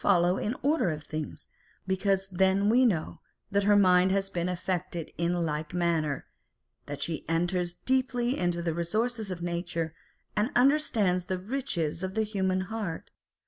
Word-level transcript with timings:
471 0.01 0.09
follow 0.41 0.43
in 0.43 0.51
the 0.53 0.67
order 0.67 0.89
of 0.89 1.03
things, 1.03 1.47
because 1.85 2.31
we 2.31 2.37
then 2.39 2.67
know 2.87 3.19
that 3.51 3.65
her 3.65 3.75
mind 3.75 4.11
has 4.11 4.31
been 4.31 4.49
affected 4.49 5.11
in 5.15 5.35
like 5.45 5.75
manner, 5.75 6.25
that 6.87 7.03
she 7.03 7.23
enters 7.29 7.73
deeply 7.85 8.35
into 8.35 8.63
the 8.63 8.73
resources 8.73 9.29
of 9.29 9.43
nature, 9.43 9.93
and 10.35 10.49
understands 10.55 11.25
the 11.25 11.37
riches 11.37 12.01
of 12.01 12.15
the 12.15 12.23
human 12.23 12.61
heart. 12.61 13.11